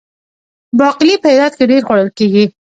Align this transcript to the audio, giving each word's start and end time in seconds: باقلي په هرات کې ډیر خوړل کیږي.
باقلي 0.79 1.15
په 1.21 1.27
هرات 1.33 1.53
کې 1.57 1.65
ډیر 1.71 1.81
خوړل 1.87 2.09
کیږي. 2.17 2.45